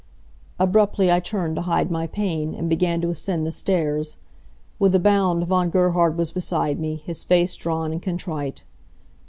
[0.57, 4.15] Abruptly I turned to hide my pain, and began to ascend the stairs.
[4.79, 8.63] With a bound Von Gerhard was beside me, his face drawn and contrite.